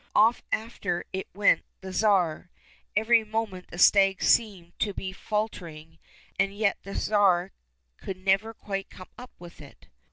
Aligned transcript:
Off 0.15 0.41
after 0.51 1.05
it 1.13 1.27
went 1.31 1.63
the 1.81 1.93
Tsar; 1.93 2.49
every 2.95 3.23
moment 3.23 3.67
the 3.67 3.77
stag 3.77 4.19
seemed 4.23 4.73
to 4.79 4.95
be 4.95 5.11
falter 5.13 5.67
ing, 5.67 5.99
and 6.39 6.51
yet 6.55 6.79
the 6.81 6.95
Tsar 6.95 7.51
could 7.97 8.17
never 8.17 8.51
quite 8.51 8.89
come 8.89 9.09
up 9.19 9.29
with 9.37 9.61
it. 9.61 9.89